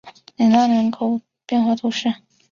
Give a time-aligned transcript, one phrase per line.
[0.03, 0.05] 雷
[0.35, 2.11] 讷维勒人口变化图示